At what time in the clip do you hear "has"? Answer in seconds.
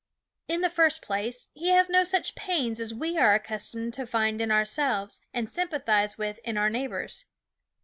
1.69-1.87